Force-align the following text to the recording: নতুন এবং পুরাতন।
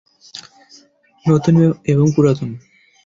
নতুন 1.25 1.55
এবং 1.85 2.05
পুরাতন। 2.15 2.49